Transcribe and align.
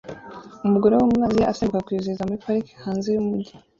Umugore 0.65 0.93
wo 0.95 1.05
muri 1.09 1.21
Aziya 1.27 1.47
asimbuka 1.51 1.85
kwizihiza 1.85 2.27
muri 2.27 2.41
parike 2.45 2.73
hanze 2.83 3.07
yumujyi 3.11 3.53